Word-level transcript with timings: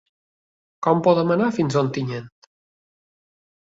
Com 0.87 1.03
podem 1.09 1.35
anar 1.37 1.51
fins 1.61 1.79
a 1.79 1.87
Ontinyent? 1.87 2.29